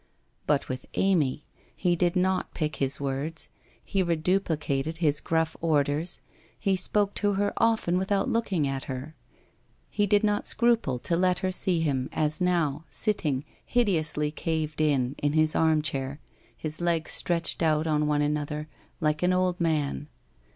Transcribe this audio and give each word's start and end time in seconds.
But 0.47 0.67
with 0.67 0.87
Amy, 0.95 1.45
he 1.75 1.95
did 1.95 2.15
not 2.15 2.55
pick 2.55 2.77
his 2.77 2.99
words, 2.99 3.49
he 3.83 4.01
reduplicated 4.01 4.97
his 4.97 5.21
gruff 5.21 5.55
orders, 5.61 6.21
he 6.57 6.75
spoke 6.75 7.13
to 7.13 7.33
her 7.33 7.53
often 7.57 7.99
without 7.99 8.27
looking 8.27 8.67
at 8.67 8.85
her. 8.85 9.13
He 9.91 10.07
did 10.07 10.23
not 10.23 10.47
scruple 10.47 10.97
to 10.97 11.15
let 11.15 11.37
her 11.45 11.51
see 11.51 11.81
him 11.81 12.09
as 12.13 12.41
now, 12.41 12.83
sitting, 12.89 13.45
hideously 13.63 14.31
caved 14.31 14.81
in, 14.81 15.13
in 15.21 15.33
his 15.33 15.55
armchair, 15.55 16.19
his 16.57 16.81
legs 16.81 17.11
stretched 17.11 17.61
out 17.61 17.85
one 17.85 17.87
on 17.93 18.07
WHITE 18.07 18.07
ROSE 18.07 18.07
OF 18.07 18.09
WEARY 18.09 18.27
LEAF 18.27 18.47
333 18.47 18.57
another, 18.57 18.69
like 19.01 19.21
an 19.21 19.33
old 19.33 19.59
man. 19.61 20.07